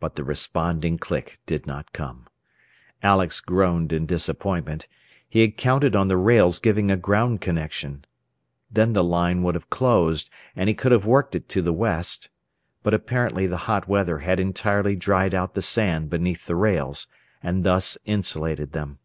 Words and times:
But 0.00 0.16
the 0.16 0.24
responding 0.24 0.98
click 0.98 1.38
did 1.46 1.64
not 1.64 1.92
come. 1.92 2.26
Alex 3.04 3.38
groaned 3.38 3.92
in 3.92 4.04
disappointment. 4.04 4.88
He 5.28 5.42
had 5.42 5.56
counted 5.56 5.94
on 5.94 6.08
the 6.08 6.16
rails 6.16 6.58
giving 6.58 6.90
a 6.90 6.96
"ground" 6.96 7.40
connection. 7.40 8.04
Then 8.68 8.94
the 8.94 9.04
line 9.04 9.44
would 9.44 9.54
have 9.54 9.70
closed, 9.70 10.28
and 10.56 10.68
he 10.68 10.74
could 10.74 10.90
have 10.90 11.06
worked 11.06 11.36
it 11.36 11.48
to 11.50 11.62
the 11.62 11.72
west. 11.72 12.30
But 12.82 12.94
apparently 12.94 13.46
the 13.46 13.58
hot 13.70 13.86
weather 13.86 14.18
had 14.18 14.40
entirely 14.40 14.96
dried 14.96 15.34
out 15.36 15.54
the 15.54 15.62
sand 15.62 16.10
beneath 16.10 16.46
the 16.46 16.56
rails, 16.56 17.06
and 17.40 17.62
thus 17.62 17.96
insulated 18.04 18.72
them. 18.72 18.98